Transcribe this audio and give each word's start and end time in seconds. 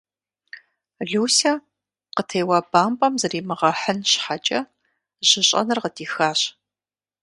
Лусэ, 1.09 1.51
къытеуа 2.15 2.57
бампӀэм 2.71 3.13
зримыгъэхьын 3.21 3.99
щхьэкӀэ, 4.09 4.59
жьыщӀэныр 5.27 5.79
къыдихащ. 5.83 6.39